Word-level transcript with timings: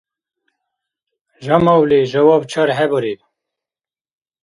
Жамавли 1.45 1.99
жаваб 2.11 2.43
чархӀебариб. 2.51 3.19